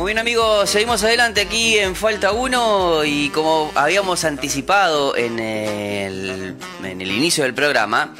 Muy 0.00 0.14
bien 0.14 0.18
amigos, 0.18 0.70
seguimos 0.70 1.04
adelante 1.04 1.42
aquí 1.42 1.76
en 1.76 1.94
Falta 1.94 2.32
1 2.32 3.04
y 3.04 3.28
como 3.28 3.70
habíamos 3.74 4.24
anticipado 4.24 5.14
en 5.14 5.38
el, 5.38 6.56
en 6.82 7.02
el 7.02 7.10
inicio 7.10 7.44
del 7.44 7.52
programa, 7.52 8.14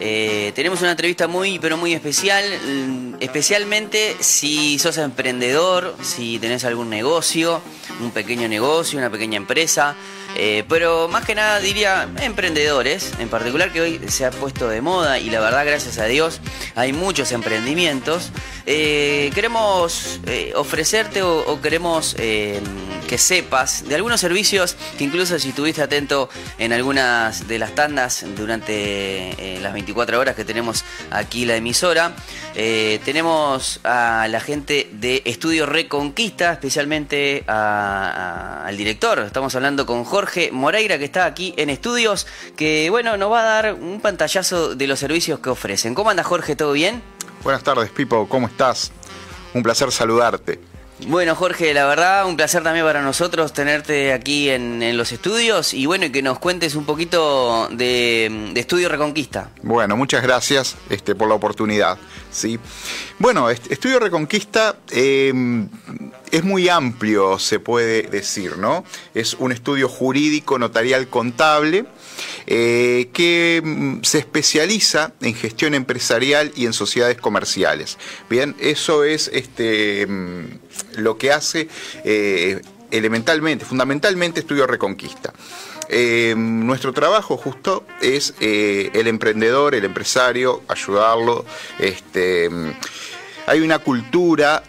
eh, 0.00 0.52
tenemos 0.54 0.80
una 0.80 0.92
entrevista 0.92 1.28
muy, 1.28 1.58
pero 1.58 1.76
muy 1.76 1.92
especial, 1.92 2.46
mm, 2.66 3.16
especialmente 3.20 4.16
si 4.20 4.78
sos 4.78 4.96
emprendedor, 4.96 5.94
si 6.00 6.38
tenés 6.38 6.64
algún 6.64 6.88
negocio, 6.88 7.60
un 8.00 8.10
pequeño 8.10 8.48
negocio, 8.48 8.98
una 8.98 9.10
pequeña 9.10 9.36
empresa, 9.36 9.96
eh, 10.40 10.64
pero 10.68 11.08
más 11.08 11.24
que 11.24 11.34
nada 11.34 11.58
diría 11.58 12.08
emprendedores, 12.20 13.12
en 13.18 13.28
particular 13.28 13.72
que 13.72 13.80
hoy 13.80 14.00
se 14.06 14.24
ha 14.24 14.30
puesto 14.30 14.68
de 14.68 14.80
moda 14.80 15.18
y 15.18 15.30
la 15.30 15.40
verdad, 15.40 15.66
gracias 15.66 15.98
a 15.98 16.04
Dios, 16.04 16.40
hay 16.76 16.92
muchos 16.92 17.32
emprendimientos. 17.32 18.30
Eh, 18.64 19.32
queremos 19.34 20.20
ofrecerte 20.54 21.22
o, 21.22 21.60
queremos 21.60 22.14
que 22.14 23.16
sepas 23.16 23.88
de 23.88 23.94
algunos 23.94 24.20
servicios 24.20 24.76
que 24.96 25.04
incluso 25.04 25.38
si 25.38 25.48
estuviste 25.48 25.82
atento 25.82 26.28
en 26.58 26.72
algunas 26.74 27.48
de 27.48 27.58
las 27.58 27.74
tandas 27.74 28.24
durante 28.36 29.58
las 29.62 29.72
24 29.72 30.20
horas 30.20 30.36
que 30.36 30.44
tenemos 30.44 30.84
aquí 31.10 31.46
la 31.46 31.56
emisora, 31.56 32.14
tenemos 32.54 33.80
a 33.84 34.28
la 34.28 34.40
gente 34.40 34.90
de 34.92 35.22
Estudio 35.24 35.64
Reconquista, 35.64 36.52
especialmente 36.52 37.44
al 37.46 38.76
director. 38.76 39.20
Estamos 39.20 39.54
hablando 39.54 39.86
con 39.86 40.04
Jorge 40.04 40.27
Moreira, 40.52 40.98
que 40.98 41.04
está 41.04 41.24
aquí 41.24 41.54
en 41.56 41.70
estudios, 41.70 42.26
que 42.56 42.88
bueno, 42.90 43.16
nos 43.16 43.30
va 43.30 43.40
a 43.40 43.44
dar 43.44 43.74
un 43.74 44.00
pantallazo 44.00 44.74
de 44.74 44.86
los 44.86 44.98
servicios 44.98 45.40
que 45.40 45.50
ofrecen. 45.50 45.94
¿Cómo 45.94 46.10
anda 46.10 46.22
Jorge? 46.22 46.56
¿Todo 46.56 46.72
bien? 46.72 47.02
Buenas 47.42 47.62
tardes, 47.62 47.90
Pipo, 47.90 48.28
¿cómo 48.28 48.46
estás? 48.46 48.92
Un 49.54 49.62
placer 49.62 49.90
saludarte. 49.92 50.60
Bueno, 51.06 51.36
Jorge, 51.36 51.72
la 51.74 51.86
verdad, 51.86 52.26
un 52.26 52.36
placer 52.36 52.62
también 52.64 52.84
para 52.84 53.02
nosotros 53.02 53.52
tenerte 53.52 54.12
aquí 54.12 54.50
en, 54.50 54.96
los 54.96 55.12
estudios 55.12 55.72
y 55.72 55.86
bueno, 55.86 56.10
que 56.10 56.22
nos 56.22 56.40
cuentes 56.40 56.74
un 56.74 56.84
poquito 56.84 57.68
de, 57.70 58.52
Estudio 58.56 58.88
Reconquista. 58.88 59.50
Bueno, 59.62 59.96
muchas 59.96 60.22
gracias 60.22 60.76
este, 60.90 61.14
por 61.14 61.28
la 61.28 61.34
oportunidad. 61.34 61.98
¿sí? 62.32 62.58
Bueno, 63.18 63.48
Estudio 63.48 64.00
Reconquista 64.00 64.76
em, 64.90 65.68
es 66.32 66.42
muy 66.42 66.68
amplio, 66.68 67.38
se 67.38 67.60
puede 67.60 68.02
decir, 68.02 68.58
¿no? 68.58 68.84
Es 69.14 69.34
un 69.34 69.52
estudio 69.52 69.88
jurídico, 69.88 70.58
notarial, 70.58 71.08
contable 71.08 71.86
eh, 72.46 73.08
que 73.12 73.60
mm, 73.62 74.02
se 74.02 74.18
especializa 74.18 75.12
en 75.20 75.34
gestión 75.34 75.74
empresarial 75.74 76.52
y 76.56 76.66
en 76.66 76.72
sociedades 76.72 77.18
comerciales. 77.18 77.98
Bien, 78.28 78.56
eso 78.60 79.04
es 79.04 79.30
este, 79.32 80.06
mm, 80.06 80.44
lo 80.96 81.18
que 81.18 81.32
hace 81.32 81.68
eh, 82.04 82.60
elementalmente, 82.90 83.64
fundamentalmente 83.64 84.40
Estudio 84.40 84.66
Reconquista. 84.66 85.32
Eh, 85.90 86.34
nuestro 86.36 86.92
trabajo 86.92 87.36
justo 87.36 87.86
es 88.02 88.34
el 88.40 89.06
emprendedor, 89.06 89.74
el 89.74 89.84
empresario, 89.84 90.62
ayudarlo. 90.68 91.44
Este, 91.78 92.50
mm, 92.50 92.72
hay 93.46 93.60
una 93.60 93.78
cultura 93.78 94.62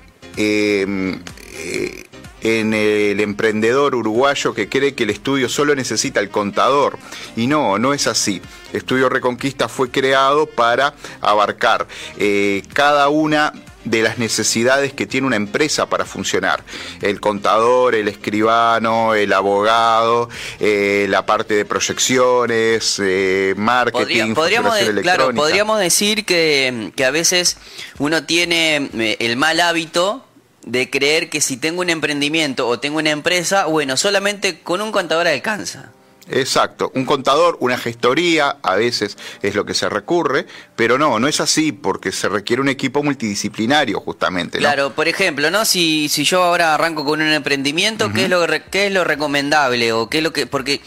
en 2.41 2.73
el 2.73 3.19
emprendedor 3.19 3.95
uruguayo 3.95 4.53
que 4.53 4.69
cree 4.69 4.95
que 4.95 5.03
el 5.03 5.09
estudio 5.09 5.49
solo 5.49 5.75
necesita 5.75 6.19
el 6.19 6.29
contador. 6.29 6.97
Y 7.35 7.47
no, 7.47 7.79
no 7.79 7.93
es 7.93 8.07
así. 8.07 8.41
Estudio 8.73 9.09
Reconquista 9.09 9.67
fue 9.67 9.89
creado 9.89 10.45
para 10.45 10.93
abarcar 11.21 11.87
eh, 12.17 12.63
cada 12.73 13.09
una 13.09 13.53
de 13.85 14.03
las 14.03 14.17
necesidades 14.19 14.93
que 14.93 15.07
tiene 15.07 15.25
una 15.25 15.37
empresa 15.37 15.87
para 15.87 16.05
funcionar. 16.05 16.63
El 17.01 17.19
contador, 17.19 17.95
el 17.95 18.07
escribano, 18.07 19.15
el 19.15 19.33
abogado, 19.33 20.29
eh, 20.59 21.07
la 21.09 21.25
parte 21.25 21.55
de 21.55 21.65
proyecciones, 21.65 23.01
eh, 23.01 23.53
marketing, 23.57 24.35
podríamos, 24.35 24.77
claro, 25.01 25.33
podríamos 25.33 25.79
decir 25.79 26.25
que, 26.25 26.91
que 26.95 27.05
a 27.05 27.11
veces 27.11 27.57
uno 27.97 28.25
tiene 28.25 28.89
el 29.19 29.37
mal 29.37 29.59
hábito 29.61 30.23
de 30.65 30.89
creer 30.89 31.29
que 31.29 31.41
si 31.41 31.57
tengo 31.57 31.81
un 31.81 31.89
emprendimiento 31.89 32.67
o 32.67 32.79
tengo 32.79 32.99
una 32.99 33.11
empresa, 33.11 33.65
bueno, 33.65 33.97
solamente 33.97 34.59
con 34.59 34.81
un 34.81 34.91
contador 34.91 35.27
alcanza. 35.27 35.91
Exacto, 36.31 36.91
un 36.93 37.05
contador, 37.05 37.57
una 37.59 37.77
gestoría, 37.77 38.57
a 38.61 38.75
veces 38.75 39.17
es 39.41 39.55
lo 39.55 39.65
que 39.65 39.73
se 39.73 39.89
recurre, 39.89 40.45
pero 40.75 40.99
no, 40.99 41.19
no 41.19 41.27
es 41.27 41.41
así 41.41 41.71
porque 41.71 42.11
se 42.11 42.29
requiere 42.29 42.61
un 42.61 42.69
equipo 42.69 43.01
multidisciplinario 43.01 43.99
justamente. 43.99 44.59
Claro, 44.59 44.93
por 44.93 45.07
ejemplo, 45.07 45.49
¿no? 45.49 45.65
Si, 45.65 46.07
si 46.07 46.23
yo 46.23 46.43
ahora 46.43 46.75
arranco 46.75 47.03
con 47.03 47.21
un 47.21 47.29
emprendimiento, 47.29 48.13
¿qué, 48.13 48.25
es 48.25 48.29
lo, 48.29 48.45
¿qué 48.69 48.87
es 48.87 48.93
lo 48.93 49.03
recomendable? 49.03 49.91
o 49.91 50.07
qué 50.07 50.19
es 50.19 50.23
lo 50.23 50.31
que 50.31 50.45
Porque, 50.45 50.81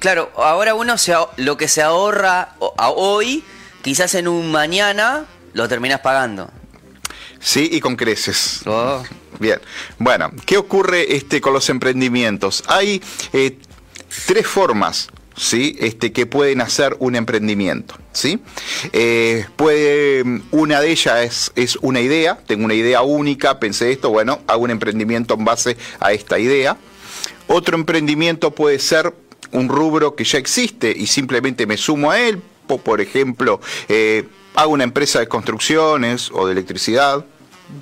claro, 0.00 0.32
ahora 0.36 0.74
uno 0.74 0.98
se, 0.98 1.14
lo 1.36 1.56
que 1.56 1.68
se 1.68 1.82
ahorra 1.82 2.56
hoy, 2.58 3.44
quizás 3.82 4.16
en 4.16 4.26
un 4.26 4.50
mañana 4.50 5.26
lo 5.52 5.68
terminas 5.68 6.00
pagando. 6.00 6.50
Sí, 7.46 7.68
y 7.70 7.78
con 7.78 7.94
creces. 7.94 8.62
Oh. 8.66 9.04
Bien. 9.38 9.60
Bueno, 10.00 10.32
¿qué 10.44 10.56
ocurre 10.56 11.14
este, 11.14 11.40
con 11.40 11.52
los 11.52 11.70
emprendimientos? 11.70 12.64
Hay 12.66 13.00
eh, 13.32 13.56
tres 14.26 14.48
formas 14.48 15.08
¿sí? 15.36 15.76
Este, 15.78 16.10
que 16.10 16.26
pueden 16.26 16.60
hacer 16.60 16.96
un 16.98 17.14
emprendimiento. 17.14 17.94
¿sí? 18.10 18.40
Eh, 18.92 19.46
puede, 19.54 20.24
una 20.50 20.80
de 20.80 20.90
ellas 20.90 21.20
es, 21.20 21.52
es, 21.54 21.78
una 21.82 22.00
idea, 22.00 22.36
tengo 22.48 22.64
una 22.64 22.74
idea 22.74 23.02
única, 23.02 23.60
pensé 23.60 23.92
esto, 23.92 24.10
bueno, 24.10 24.40
hago 24.48 24.64
un 24.64 24.72
emprendimiento 24.72 25.34
en 25.34 25.44
base 25.44 25.76
a 26.00 26.12
esta 26.12 26.40
idea. 26.40 26.76
Otro 27.46 27.76
emprendimiento 27.76 28.50
puede 28.56 28.80
ser 28.80 29.14
un 29.52 29.68
rubro 29.68 30.16
que 30.16 30.24
ya 30.24 30.38
existe 30.38 30.92
y 30.96 31.06
simplemente 31.06 31.64
me 31.64 31.76
sumo 31.76 32.10
a 32.10 32.18
él, 32.18 32.42
por 32.66 33.00
ejemplo, 33.00 33.60
eh, 33.88 34.24
hago 34.56 34.72
una 34.72 34.82
empresa 34.82 35.20
de 35.20 35.28
construcciones 35.28 36.28
o 36.32 36.46
de 36.46 36.52
electricidad, 36.52 37.24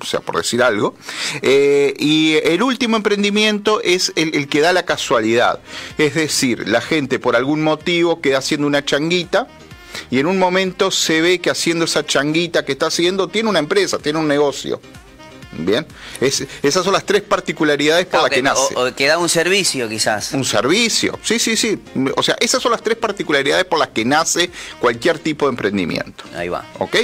o 0.01 0.05
sea, 0.05 0.19
por 0.19 0.37
decir 0.37 0.63
algo. 0.63 0.95
Eh, 1.41 1.93
y 1.97 2.35
el 2.43 2.61
último 2.63 2.97
emprendimiento 2.97 3.81
es 3.81 4.11
el, 4.15 4.47
que 4.47 4.61
da 4.61 4.73
la 4.73 4.85
casualidad. 4.85 5.59
Es 5.97 6.15
decir, 6.15 6.67
la 6.67 6.81
gente 6.81 7.19
por 7.19 7.35
algún 7.35 7.63
motivo 7.63 8.21
queda 8.21 8.39
haciendo 8.39 8.67
una 8.67 8.83
changuita 8.83 9.47
y 10.11 10.19
en 10.19 10.25
un 10.27 10.37
momento 10.37 10.91
se 10.91 11.21
ve 11.21 11.39
que 11.39 11.49
haciendo 11.49 11.85
esa 11.85 12.05
changuita 12.05 12.65
que 12.65 12.73
está 12.73 12.87
haciendo 12.87 13.27
tiene 13.27 13.49
una 13.49 13.59
empresa, 13.59 13.97
tiene 13.97 14.19
un 14.19 14.27
negocio. 14.27 14.81
Bien, 15.57 15.85
esas 16.19 16.83
son 16.83 16.93
las 16.93 17.05
tres 17.05 17.21
particularidades 17.21 18.05
por 18.05 18.21
las 18.21 18.29
que, 18.29 18.41
nace. 18.41 18.75
O, 18.75 18.93
que 18.93 19.07
da 19.07 19.17
un 19.17 19.29
servicio 19.29 19.87
quizás. 19.87 20.33
Un 20.33 20.43
servicio, 20.43 21.17
sí, 21.23 21.39
sí, 21.39 21.55
sí. 21.55 21.81
O 22.15 22.23
sea, 22.23 22.35
esas 22.39 22.61
son 22.61 22.71
las 22.71 22.81
tres 22.81 22.97
particularidades 22.97 23.65
por 23.65 23.79
las 23.79 23.89
que 23.89 24.03
nace 24.03 24.49
cualquier 24.79 25.19
tipo 25.19 25.45
de 25.45 25.51
emprendimiento. 25.51 26.25
Ahí 26.35 26.49
va. 26.49 26.65
¿Ok? 26.79 26.97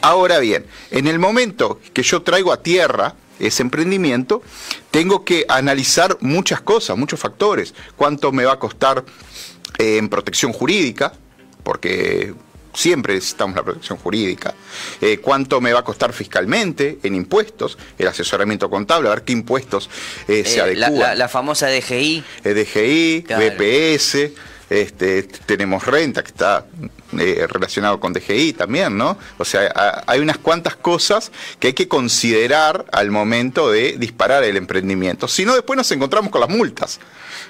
Ahora 0.00 0.38
bien, 0.38 0.66
en 0.90 1.06
el 1.06 1.18
momento 1.18 1.80
que 1.92 2.02
yo 2.02 2.22
traigo 2.22 2.52
a 2.52 2.62
tierra 2.62 3.14
ese 3.38 3.62
emprendimiento, 3.62 4.42
tengo 4.90 5.24
que 5.24 5.44
analizar 5.48 6.16
muchas 6.20 6.60
cosas, 6.60 6.96
muchos 6.96 7.18
factores. 7.18 7.74
¿Cuánto 7.96 8.32
me 8.32 8.44
va 8.44 8.52
a 8.52 8.58
costar 8.58 9.04
eh, 9.78 9.98
en 9.98 10.08
protección 10.08 10.52
jurídica? 10.52 11.12
Porque 11.62 12.34
siempre 12.72 13.14
necesitamos 13.14 13.56
la 13.56 13.62
protección 13.62 13.98
jurídica. 13.98 14.54
Eh, 15.00 15.18
¿Cuánto 15.18 15.60
me 15.60 15.72
va 15.72 15.80
a 15.80 15.84
costar 15.84 16.12
fiscalmente 16.12 16.98
en 17.02 17.14
impuestos? 17.14 17.78
El 17.98 18.08
asesoramiento 18.08 18.70
contable, 18.70 19.08
a 19.08 19.14
ver 19.14 19.22
qué 19.22 19.32
impuestos 19.32 19.90
eh, 20.28 20.44
se 20.44 20.58
eh, 20.58 20.62
adecúan. 20.62 21.18
La, 21.18 21.28
famosa 21.28 21.68
DGI. 21.68 22.24
DGI, 22.44 23.26
BPS. 23.28 24.30
Este, 24.72 25.22
tenemos 25.22 25.84
renta 25.84 26.22
que 26.22 26.28
está 26.28 26.64
relacionado 27.12 28.00
con 28.00 28.14
DGI 28.14 28.54
también, 28.54 28.96
¿no? 28.96 29.18
O 29.36 29.44
sea, 29.44 30.02
hay 30.06 30.20
unas 30.20 30.38
cuantas 30.38 30.76
cosas 30.76 31.30
que 31.58 31.68
hay 31.68 31.72
que 31.74 31.88
considerar 31.88 32.86
al 32.90 33.10
momento 33.10 33.70
de 33.70 33.98
disparar 33.98 34.44
el 34.44 34.56
emprendimiento. 34.56 35.28
Si 35.28 35.44
no, 35.44 35.54
después 35.54 35.76
nos 35.76 35.90
encontramos 35.90 36.30
con 36.30 36.40
las 36.40 36.50
multas. 36.50 37.00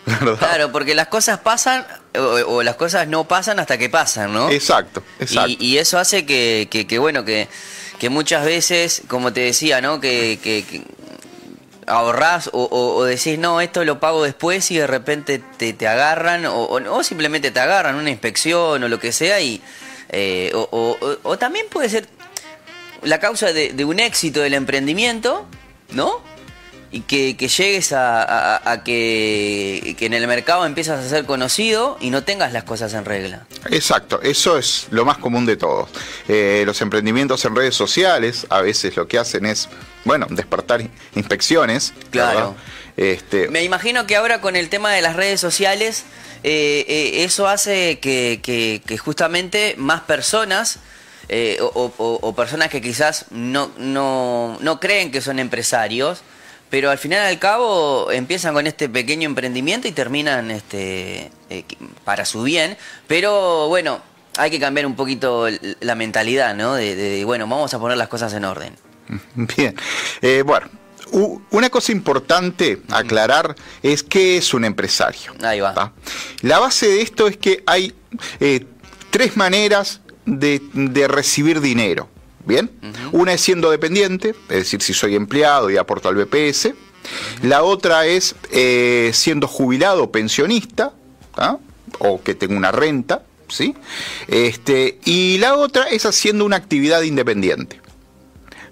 Claro, 0.38 0.72
porque 0.72 0.94
las 0.96 1.06
cosas 1.06 1.38
pasan 1.38 1.86
o, 2.18 2.62
las 2.62 2.74
cosas 2.76 3.06
no 3.06 3.24
pasan 3.24 3.60
hasta 3.60 3.78
que 3.78 3.88
pasan, 3.88 4.32
¿no? 4.32 4.50
Exacto, 4.50 5.02
exacto. 5.20 5.56
Y, 5.60 5.78
eso 5.78 5.98
hace 5.98 6.26
que, 6.26 6.98
bueno, 6.98 7.24
que, 7.24 7.48
muchas 8.10 8.44
veces, 8.44 9.02
como 9.06 9.32
te 9.32 9.40
decía, 9.40 9.80
¿no? 9.80 10.00
Que, 10.00 10.38
ahorrás 11.86 12.50
o, 12.52 13.04
decís, 13.04 13.38
no, 13.38 13.60
esto 13.60 13.84
lo 13.84 14.00
pago 14.00 14.22
después 14.22 14.70
y 14.70 14.76
de 14.76 14.86
repente 14.86 15.42
te, 15.56 15.72
te 15.72 15.88
agarran 15.88 16.46
o, 16.46 17.02
simplemente 17.02 17.50
te 17.50 17.60
agarran 17.60 17.96
una 17.96 18.10
inspección 18.10 18.82
o 18.82 18.88
lo 18.88 18.98
que 18.98 19.12
sea 19.12 19.40
y... 19.40 19.62
Eh, 20.14 20.52
o, 20.54 21.38
también 21.38 21.66
puede 21.70 21.88
ser 21.88 22.06
la 23.02 23.18
causa 23.18 23.52
de 23.52 23.84
un 23.84 23.98
éxito 23.98 24.40
del 24.40 24.54
emprendimiento, 24.54 25.46
¿no? 25.90 26.31
Y 26.92 27.00
que, 27.00 27.34
llegues 27.34 27.92
a, 27.94 28.82
que, 28.84 29.96
en 29.98 30.12
el 30.12 30.26
mercado 30.26 30.66
empiezas 30.66 31.04
a 31.04 31.08
ser 31.08 31.24
conocido 31.24 31.96
y 32.00 32.10
no 32.10 32.22
tengas 32.22 32.52
las 32.52 32.64
cosas 32.64 32.92
en 32.92 33.06
regla. 33.06 33.46
Exacto, 33.70 34.20
eso 34.22 34.58
es 34.58 34.88
lo 34.90 35.06
más 35.06 35.16
común 35.16 35.46
de 35.46 35.56
todos. 35.56 35.88
Eh, 36.28 36.64
los 36.66 36.82
emprendimientos 36.82 37.42
en 37.46 37.56
redes 37.56 37.74
sociales 37.74 38.46
a 38.50 38.60
veces 38.60 38.94
lo 38.94 39.08
que 39.08 39.18
hacen 39.18 39.46
es, 39.46 39.70
bueno, 40.04 40.26
despertar 40.28 40.82
inspecciones. 41.16 41.94
Claro. 42.10 42.54
Este... 42.98 43.48
Me 43.48 43.64
imagino 43.64 44.06
que 44.06 44.14
ahora 44.16 44.42
con 44.42 44.54
el 44.54 44.68
tema 44.68 44.92
de 44.92 45.00
las 45.00 45.16
redes 45.16 45.40
sociales, 45.40 46.04
eh, 46.44 46.84
eh, 46.86 47.24
eso 47.24 47.48
hace 47.48 48.00
que, 48.00 48.98
justamente 49.02 49.76
más 49.78 50.02
personas... 50.02 50.78
o, 51.72 52.34
personas 52.36 52.68
que 52.68 52.82
quizás 52.82 53.24
no, 53.30 53.70
no, 53.78 54.58
no 54.60 54.78
creen 54.78 55.10
que 55.10 55.22
son 55.22 55.38
empresarios, 55.38 56.22
pero 56.72 56.90
al 56.90 56.96
final 56.96 57.26
al 57.26 57.38
cabo 57.38 58.10
empiezan 58.10 58.54
con 58.54 58.66
este 58.66 58.88
pequeño 58.88 59.26
emprendimiento 59.26 59.88
y 59.88 59.92
terminan 59.92 60.50
este, 60.50 61.30
eh, 61.50 61.64
para 62.02 62.24
su 62.24 62.44
bien, 62.44 62.78
pero 63.06 63.68
bueno, 63.68 64.00
hay 64.38 64.50
que 64.50 64.58
cambiar 64.58 64.86
un 64.86 64.96
poquito 64.96 65.48
la 65.80 65.94
mentalidad, 65.94 66.54
¿no? 66.54 66.72
De, 66.72 67.22
bueno, 67.26 67.46
vamos 67.46 67.74
a 67.74 67.78
poner 67.78 67.98
las 67.98 68.08
cosas 68.08 68.32
en 68.32 68.46
orden. 68.46 68.74
Bien, 69.34 69.76
eh, 70.22 70.42
bueno, 70.46 70.66
una 71.50 71.68
cosa 71.68 71.92
importante 71.92 72.80
aclarar 72.88 73.54
es 73.82 74.02
que 74.02 74.38
es 74.38 74.54
un 74.54 74.64
empresario. 74.64 75.34
Ahí 75.42 75.60
va. 75.60 75.92
La 76.40 76.58
base 76.58 76.86
de 76.86 77.02
esto 77.02 77.28
es 77.28 77.36
que 77.36 77.62
hay 77.66 77.94
eh, 78.40 78.64
tres 79.10 79.36
maneras 79.36 80.00
de, 80.24 80.62
de 80.72 81.06
recibir 81.06 81.60
dinero. 81.60 82.08
Bien, 82.44 82.70
una 83.12 83.34
es 83.34 83.40
siendo 83.40 83.70
dependiente, 83.70 84.30
es 84.48 84.56
decir, 84.56 84.82
si 84.82 84.94
soy 84.94 85.14
empleado 85.14 85.70
y 85.70 85.76
aporto 85.76 86.08
al 86.08 86.16
BPS. 86.16 86.70
La 87.42 87.62
otra 87.62 88.06
es 88.06 88.34
eh, 88.50 89.10
siendo 89.12 89.46
jubilado 89.46 90.04
o 90.04 90.12
pensionista, 90.12 90.92
¿ah? 91.36 91.58
o 91.98 92.22
que 92.22 92.34
tengo 92.34 92.56
una 92.56 92.72
renta, 92.72 93.24
¿sí? 93.48 93.74
Este, 94.28 94.98
y 95.04 95.38
la 95.38 95.56
otra 95.56 95.88
es 95.88 96.06
haciendo 96.06 96.44
una 96.44 96.56
actividad 96.56 97.02
independiente. 97.02 97.80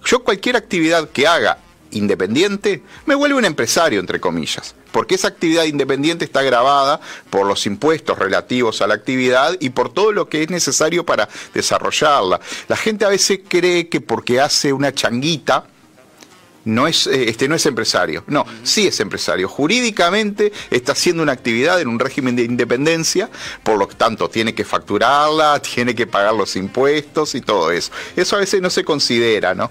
Yo 0.05 0.25
cualquier 0.25 0.57
actividad 0.57 1.09
que 1.11 1.27
haga 1.27 1.59
independiente, 1.93 2.83
me 3.07 3.15
vuelve 3.15 3.37
un 3.37 3.45
empresario, 3.45 4.01
entre 4.01 4.21
comillas, 4.21 4.75
porque 4.93 5.15
esa 5.15 5.29
actividad 5.29 5.65
independiente 5.65 6.25
está 6.25 6.43
grabada 6.43 7.01
por 7.31 7.47
los 7.47 7.67
impuestos 7.67 8.19
relativos 8.19 8.83
a 8.83 8.87
la 8.87 8.95
actividad 8.95 9.57
y 9.61 9.71
por 9.71 9.93
todo 9.93 10.13
lo 10.13 10.29
que 10.29 10.43
es 10.43 10.51
necesario 10.51 11.05
para 11.05 11.29
desarrollarla. 11.55 12.41
La 12.69 12.77
gente 12.77 13.05
a 13.05 13.09
veces 13.09 13.41
cree 13.49 13.89
que 13.89 14.01
porque 14.01 14.41
hace 14.41 14.73
una 14.73 14.93
changuita, 14.93 15.65
no 16.65 16.87
es, 16.87 17.07
eh, 17.07 17.29
este 17.29 17.49
no 17.49 17.55
es 17.55 17.65
empresario. 17.67 18.25
No, 18.27 18.45
sí 18.63 18.87
es 18.87 19.01
empresario. 19.01 19.49
Jurídicamente 19.49 20.53
está 20.71 20.93
haciendo 20.93 21.23
una 21.23 21.33
actividad 21.33 21.81
en 21.81 21.89
un 21.89 21.99
régimen 21.99 22.37
de 22.37 22.43
independencia, 22.43 23.31
por 23.63 23.79
lo 23.79 23.87
tanto 23.89 24.29
tiene 24.29 24.55
que 24.55 24.65
facturarla, 24.65 25.61
tiene 25.75 25.95
que 25.95 26.07
pagar 26.07 26.35
los 26.35 26.57
impuestos 26.57 27.35
y 27.35 27.41
todo 27.41 27.71
eso. 27.71 27.91
Eso 28.17 28.37
a 28.37 28.41
veces 28.41 28.61
no 28.61 28.71
se 28.71 28.85
considera, 28.85 29.55
¿no? 29.55 29.71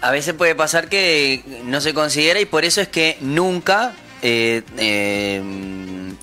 A 0.00 0.10
veces 0.10 0.34
puede 0.34 0.54
pasar 0.54 0.88
que 0.88 1.42
no 1.64 1.80
se 1.80 1.92
considera 1.92 2.40
y 2.40 2.46
por 2.46 2.64
eso 2.64 2.80
es 2.80 2.88
que 2.88 3.18
nunca 3.20 3.92
eh, 4.22 4.62
eh, 4.78 5.42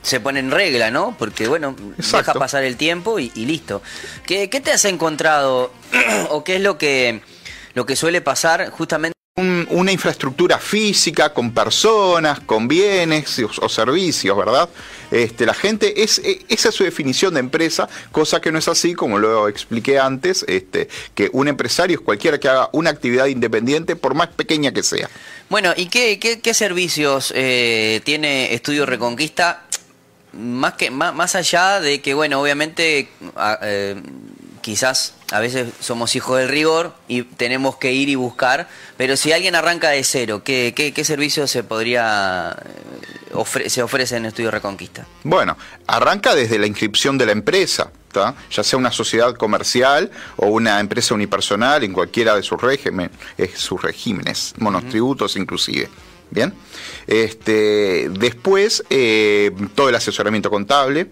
se 0.01 0.19
pone 0.19 0.39
en 0.39 0.51
regla, 0.51 0.91
¿no? 0.91 1.15
Porque, 1.17 1.47
bueno, 1.47 1.75
deja 1.97 2.33
pasar 2.33 2.63
el 2.63 2.77
tiempo 2.77 3.19
y, 3.19 3.29
listo. 3.29 3.81
¿Qué, 4.25 4.49
¿Qué, 4.49 4.61
te 4.61 4.71
has 4.71 4.85
encontrado 4.85 5.71
o 6.29 6.43
qué 6.43 6.55
es 6.55 6.61
lo 6.61 6.77
que, 6.77 7.21
lo 7.73 7.85
que 7.85 7.95
suele 7.95 8.21
pasar 8.21 8.69
justamente? 8.69 9.17
Una 9.37 9.91
infraestructura 9.91 10.57
física 10.57 11.31
con 11.31 11.51
personas, 11.51 12.39
con 12.39 12.67
bienes 12.67 13.39
o, 13.61 13.69
servicios, 13.69 14.35
¿verdad? 14.35 14.67
Este, 15.11 15.45
la 15.45 15.53
gente, 15.53 16.01
es, 16.01 16.17
e, 16.19 16.43
esa 16.49 16.69
es 16.69 16.75
su 16.75 16.83
definición 16.83 17.35
de 17.35 17.41
empresa, 17.41 17.87
cosa 18.11 18.41
que 18.41 18.51
no 18.51 18.57
es 18.57 18.67
así, 18.67 18.95
como 18.95 19.19
lo 19.19 19.47
expliqué 19.47 19.99
antes, 19.99 20.43
este, 20.47 20.89
que 21.13 21.29
un 21.33 21.47
empresario 21.47 21.97
es 21.97 22.01
cualquiera 22.01 22.39
que 22.39 22.49
haga 22.49 22.69
una 22.73 22.89
actividad 22.89 23.27
independiente, 23.27 23.95
por 23.95 24.15
más 24.15 24.29
pequeña 24.29 24.71
que 24.71 24.81
sea. 24.81 25.07
Bueno, 25.49 25.71
¿y 25.77 25.85
qué, 25.85 26.53
servicios 26.55 27.31
eh, 27.35 28.01
tiene 28.05 28.55
Estudio 28.55 28.87
Reconquista? 28.87 29.65
Más, 30.33 30.73
que, 30.73 30.89
más, 30.89 31.13
más 31.13 31.35
allá 31.35 31.79
de 31.79 32.01
que, 32.01 32.15
bueno, 32.15 32.41
obviamente... 32.41 33.07
Eh, 33.61 34.01
quizás 34.67 35.13
a 35.31 35.39
veces 35.39 35.69
somos 35.79 36.13
hijos 36.17 36.39
del 36.39 36.49
rigor 36.49 36.93
y 37.07 37.21
tenemos 37.21 37.77
que 37.77 37.93
ir 37.93 38.09
y 38.09 38.15
buscar, 38.15 38.67
pero 38.97 39.15
si 39.15 39.31
alguien 39.31 39.55
arranca 39.55 39.91
de 39.91 40.03
cero, 40.03 40.41
¿qué, 40.43 40.73
qué, 40.75 41.03
servicio 41.05 41.47
se 41.47 41.63
podría 41.63 42.53
eh, 43.63 43.69
se 43.69 43.81
ofrece 43.81 44.17
en 44.17 44.25
Estudio 44.25 44.51
Reconquista? 44.51 45.07
Bueno, 45.23 45.55
arranca 45.87 46.35
desde 46.35 46.59
la 46.59 46.67
inscripción 46.67 47.17
de 47.17 47.27
la 47.27 47.31
empresa, 47.31 47.91
ya 48.51 48.61
sea 48.61 48.77
una 48.77 48.91
sociedad 48.91 49.35
comercial 49.35 50.11
o 50.35 50.47
una 50.47 50.81
empresa 50.81 51.13
unipersonal 51.13 51.85
en 51.85 51.93
cualquiera 51.93 52.35
de 52.35 52.43
sus 52.43 52.61
regímenes, 52.61 53.11
eh, 53.37 53.49
sus 53.55 53.81
regímenes, 53.81 54.53
monotributos 54.57 55.37
inclusive. 55.37 55.87
Bien. 56.29 56.53
Este, 57.07 58.09
después, 58.09 58.83
eh, 58.89 59.49
todo 59.75 59.87
el 59.87 59.95
asesoramiento 59.95 60.49
contable, 60.49 61.07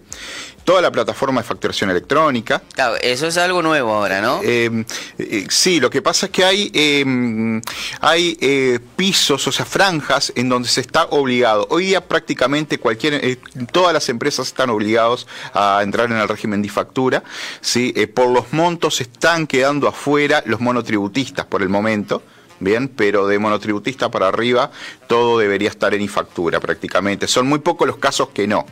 toda 0.66 0.82
la 0.82 0.90
plataforma 0.90 1.40
de 1.40 1.46
facturación 1.46 1.88
electrónica. 1.90 2.60
Claro, 2.74 2.96
eso 3.00 3.28
es 3.28 3.38
algo 3.38 3.62
nuevo 3.62 3.94
ahora, 3.94 4.20
¿no? 4.20 4.40
Eh, 4.42 4.84
eh, 5.16 5.46
sí, 5.48 5.80
lo 5.80 5.88
que 5.88 6.02
pasa 6.02 6.26
es 6.26 6.32
que 6.32 6.44
hay, 6.44 6.70
em, 6.74 7.62
hay 8.00 8.78
pisos, 8.96 9.46
o 9.46 9.52
sea, 9.52 9.64
franjas 9.64 10.32
en 10.34 10.48
donde 10.48 10.68
se 10.68 10.80
está 10.80 11.04
obligado. 11.04 11.68
Hoy 11.70 11.86
día 11.86 12.06
prácticamente 12.06 12.78
cualquier, 12.78 13.38
todas 13.70 13.94
las 13.94 14.08
empresas 14.08 14.48
están 14.48 14.68
obligados 14.68 15.28
a 15.54 15.80
entrar 15.82 16.10
en 16.10 16.18
el 16.18 16.28
régimen 16.28 16.60
de 16.60 16.68
factura. 16.68 17.22
¿sí? 17.60 17.94
por 18.14 18.28
los 18.28 18.52
montos 18.52 19.00
están 19.00 19.46
quedando 19.46 19.88
afuera 19.88 20.42
los 20.46 20.60
monotributistas 20.60 21.46
por 21.46 21.62
el 21.62 21.68
momento 21.68 22.22
bien, 22.58 22.88
pero 22.88 23.26
de 23.26 23.38
monotributista 23.38 24.10
para 24.10 24.28
arriba 24.28 24.70
todo 25.06 25.38
debería 25.38 25.68
estar 25.68 25.94
en 25.94 26.08
factura 26.08 26.60
prácticamente. 26.60 27.26
Son 27.26 27.46
muy 27.46 27.60
pocos 27.60 27.86
los 27.86 27.98
casos 27.98 28.30
que 28.30 28.46
no. 28.46 28.66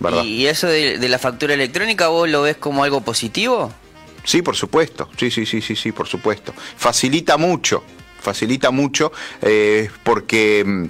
¿Verdad? 0.00 0.24
¿Y 0.24 0.46
eso 0.46 0.66
de, 0.66 1.08
la 1.08 1.18
factura 1.18 1.54
electrónica 1.54 2.08
vos 2.08 2.28
lo 2.28 2.42
ves 2.42 2.56
como 2.56 2.82
algo 2.82 3.02
positivo? 3.02 3.72
Sí, 4.24 4.42
por 4.42 4.56
supuesto. 4.56 5.08
Sí, 5.16 5.30
sí, 5.30 5.46
sí, 5.46 5.60
sí, 5.60 5.76
sí, 5.76 5.92
por 5.92 6.08
supuesto. 6.08 6.52
Facilita 6.76 7.36
mucho 7.36 7.84
facilita 8.20 8.70
mucho 8.70 9.12
eh, 9.42 9.90
porque 10.04 10.64
mm, 10.66 10.84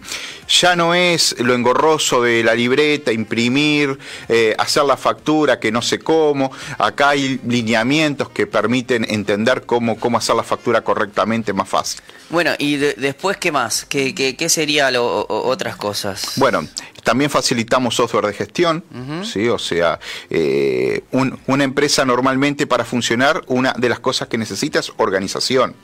ya 0.49 0.77
no 0.77 0.95
es 0.95 1.37
lo 1.39 1.55
engorroso 1.55 2.23
de 2.23 2.43
la 2.43 2.55
libreta, 2.55 3.13
imprimir, 3.13 3.99
eh, 4.29 4.55
hacer 4.59 4.85
la 4.85 4.97
factura 4.97 5.61
que 5.61 5.71
no 5.71 5.81
sé 5.81 5.99
cómo. 6.01 6.51
Acá 6.79 7.11
hay 7.11 7.41
lineamientos 7.47 8.31
que 8.31 8.47
permiten 8.47 9.07
entender 9.09 9.63
cómo, 9.65 9.99
cómo 9.99 10.19
hacer 10.19 10.35
la 10.35 10.43
factura 10.43 10.83
correctamente 10.83 11.53
más 11.53 11.69
fácil. 11.69 12.01
Bueno, 12.31 12.53
y 12.59 12.77
después, 12.77 13.37
¿qué 13.39 13.51
más? 13.51 13.85
¿Qué, 13.85 14.15
qué, 14.15 14.49
serían 14.49 14.95
otras 14.97 15.75
cosas? 15.75 16.33
Bueno, 16.37 16.65
también 17.03 17.29
facilitamos 17.29 17.97
software 17.97 18.27
de 18.27 18.35
gestión, 18.35 18.85
¿sí? 19.25 19.49
O 19.49 19.59
sea, 19.59 19.99
eh, 20.29 21.03
una 21.11 21.65
empresa 21.65 22.05
normalmente 22.05 22.67
para 22.69 22.85
funcionar, 22.85 23.43
una 23.49 23.73
de 23.77 23.89
las 23.89 23.99
cosas 23.99 24.29
que 24.29 24.39
necesita 24.39 24.79
es 24.79 24.93
organización. 24.97 25.75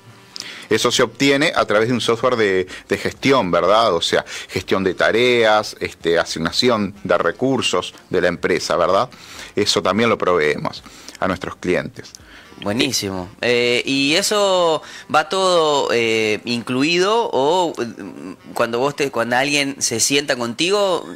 Eso 0.71 0.91
se 0.91 1.03
obtiene 1.03 1.53
a 1.55 1.65
través 1.65 1.89
de 1.89 1.95
un 1.95 2.01
software 2.01 2.37
de, 2.37 2.99
gestión, 2.99 3.51
¿verdad? 3.51 3.95
O 3.95 4.01
sea, 4.01 4.25
gestión 4.49 4.85
de 4.85 4.95
tareas, 4.95 5.77
este, 5.81 6.19
asignación 6.19 6.95
de 7.05 7.19
recursos 7.19 7.95
de 8.11 8.21
la 8.21 8.29
empresa, 8.29 8.77
¿verdad? 8.77 9.09
Eso 9.55 9.83
también 9.83 10.09
lo 10.09 10.19
proveemos 10.19 10.83
a 11.21 11.29
nuestros 11.29 11.57
clientes. 11.57 12.13
Buenísimo. 12.63 13.29
Eh, 13.43 13.83
¿Y 13.85 14.15
eso 14.15 14.83
va 15.15 15.29
todo 15.29 15.91
eh, 15.93 16.41
incluido 16.47 17.29
o 17.33 17.75
mm, 17.77 18.53
cuando 18.55 18.79
vos 18.79 18.97
te, 18.97 19.11
cuando 19.11 19.37
alguien 19.37 19.77
se 19.81 20.01
sienta 20.01 20.37
contigo, 20.37 21.07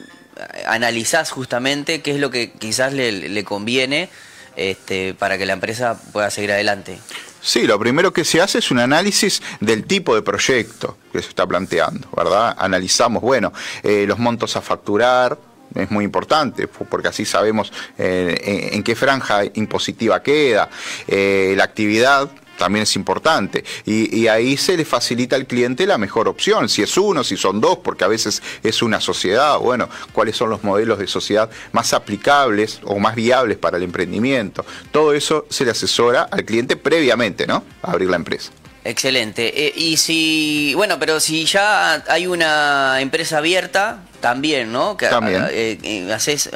analizás 0.67 1.31
justamente 1.31 2.03
qué 2.03 2.13
es 2.13 2.21
lo 2.21 2.31
que 2.31 2.53
quizás 2.53 2.93
le, 2.93 3.13
le 3.13 3.45
conviene 3.45 4.11
este, 4.57 5.15
para 5.15 5.39
que 5.39 5.47
la 5.47 5.55
empresa 5.55 6.01
pueda 6.13 6.31
seguir 6.31 6.53
adelante? 6.53 6.99
Sí, 7.43 7.67
lo 7.67 7.79
primero 7.79 8.13
que 8.13 8.25
se 8.25 8.41
hace 8.41 8.59
es 8.59 8.71
un 8.71 8.79
análisis 8.79 9.43
del 9.61 9.85
tipo 9.85 10.15
de 10.15 10.23
proyecto 10.23 10.99
que 11.13 11.23
se 11.23 11.29
está 11.29 11.47
planteando, 11.47 12.09
¿verdad? 12.15 12.55
Analizamos, 12.59 13.23
bueno, 13.23 13.53
eh, 13.83 14.05
los 14.07 14.19
montos 14.19 14.57
a 14.57 14.61
facturar, 14.61 15.39
es 15.75 15.91
muy 15.91 16.05
importante, 16.05 16.67
porque 16.67 17.09
así 17.09 17.25
sabemos 17.25 17.73
eh, 17.97 18.71
en 18.73 18.83
qué 18.83 18.95
franja 18.97 19.45
impositiva 19.55 20.23
queda, 20.23 20.69
eh, 21.07 21.55
la 21.57 21.65
actividad 21.65 22.29
también 22.61 22.83
es 22.83 22.95
importante. 22.95 23.65
Y, 23.87 24.29
ahí 24.29 24.59
se 24.59 24.77
le 24.77 24.85
facilita 24.85 25.35
al 25.35 25.47
cliente 25.47 25.87
la 25.87 25.97
mejor 25.97 26.29
opción, 26.29 26.69
si 26.69 26.83
es 26.83 26.97
uno, 26.99 27.25
si 27.25 27.39
son 27.39 27.59
dos, 27.59 27.79
porque 27.79 28.05
a 28.05 28.07
veces 28.07 28.43
es 28.63 28.83
una 28.83 29.01
sociedad, 29.01 29.59
bueno, 29.59 29.89
cuáles 30.13 30.37
son 30.37 30.51
los 30.51 30.63
modelos 30.63 30.99
de 30.99 31.07
sociedad 31.07 31.49
más 31.73 31.95
aplicables 31.95 32.81
o 32.85 32.99
más 32.99 33.15
viables 33.17 33.57
para 33.57 33.79
el 33.79 33.83
emprendimiento. 33.83 34.65
Todo 34.93 35.15
eso 35.15 35.47
se 35.49 35.65
le 35.65 35.71
asesora 35.71 36.25
al 36.31 36.45
cliente 36.45 36.77
previamente, 36.77 37.47
¿no? 37.47 37.65
A 37.83 37.93
abrir 37.93 38.11
la 38.11 38.17
empresa. 38.17 38.53
Excelente. 38.85 39.67
Eh, 39.67 39.73
y 39.75 39.97
si, 39.97 40.75
bueno, 40.75 40.99
pero 40.99 41.19
si 41.19 41.47
ya 41.47 42.05
hay 42.09 42.27
una 42.27 43.01
empresa 43.01 43.39
abierta, 43.39 44.05
también, 44.21 44.73
¿no? 44.73 44.97
Que, 44.97 45.07
también. 45.07 45.47
Eh, 45.51 45.79
eh, 45.83 46.13
haces 46.13 46.51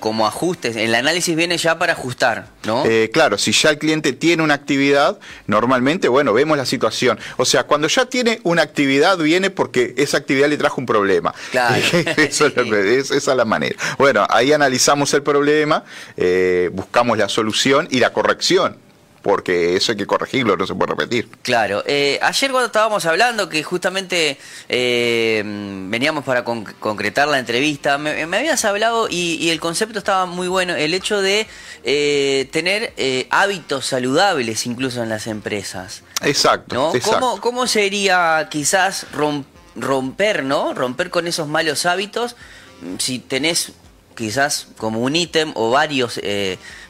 como 0.00 0.26
ajustes. 0.26 0.76
El 0.76 0.94
análisis 0.94 1.36
viene 1.36 1.56
ya 1.58 1.78
para 1.78 1.92
ajustar, 1.92 2.46
¿no? 2.64 2.84
claro, 3.12 3.38
si 3.38 3.52
ya 3.52 3.70
el 3.70 3.78
cliente 3.78 4.12
tiene 4.12 4.42
una 4.42 4.54
actividad, 4.54 5.18
normalmente, 5.46 6.08
bueno, 6.08 6.32
vemos 6.32 6.56
la 6.56 6.66
situación. 6.66 7.18
O 7.36 7.44
sea, 7.44 7.64
cuando 7.64 7.88
ya 7.88 8.06
tiene 8.06 8.40
una 8.42 8.62
actividad, 8.62 9.18
viene 9.18 9.50
porque 9.50 9.94
esa 9.96 10.16
actividad 10.16 10.48
le 10.48 10.56
trajo 10.56 10.80
un 10.80 10.86
problema. 10.86 11.34
Claro. 11.50 11.76
Eso 12.16 12.46
es, 12.56 13.10
esa 13.10 13.30
es 13.32 13.36
la 13.36 13.44
manera. 13.44 13.76
Bueno, 13.98 14.26
ahí 14.30 14.52
analizamos 14.52 15.12
el 15.14 15.22
problema, 15.22 15.84
buscamos 16.72 17.18
la 17.18 17.28
solución 17.28 17.88
y 17.90 18.00
la 18.00 18.12
corrección 18.12 18.83
porque 19.24 19.74
eso 19.74 19.92
hay 19.92 19.96
que 19.96 20.06
corregirlo, 20.06 20.54
no 20.54 20.66
se 20.66 20.74
puede 20.74 20.90
repetir. 20.90 21.26
Claro. 21.40 21.82
Eh, 21.86 22.18
ayer 22.20 22.50
cuando 22.50 22.66
estábamos 22.66 23.06
hablando, 23.06 23.48
que 23.48 23.62
justamente 23.62 24.38
eh, 24.68 25.42
veníamos 25.88 26.24
para 26.24 26.44
concretar 26.44 27.26
la 27.28 27.38
entrevista, 27.38 27.96
me, 27.96 28.22
habías 28.22 28.66
hablado 28.66 29.08
y, 29.08 29.48
el 29.48 29.60
concepto 29.60 29.98
estaba 29.98 30.26
muy 30.26 30.46
bueno, 30.46 30.74
el 30.74 30.92
hecho 30.92 31.22
de 31.22 31.46
eh, 31.84 32.50
tener 32.52 32.92
hábitos 33.30 33.86
saludables 33.86 34.66
incluso 34.66 35.02
en 35.02 35.08
las 35.08 35.26
empresas. 35.26 36.02
Exacto. 36.20 36.92
¿Cómo, 37.40 37.66
sería 37.66 38.46
quizás 38.50 39.06
romper, 39.74 40.44
¿no? 40.44 40.74
Romper 40.74 41.08
con 41.08 41.26
esos 41.26 41.48
malos 41.48 41.86
hábitos 41.86 42.36
si 42.98 43.20
tenés 43.20 43.72
quizás 44.14 44.68
como 44.76 45.00
un 45.00 45.16
ítem 45.16 45.52
o 45.54 45.70
varios 45.70 46.20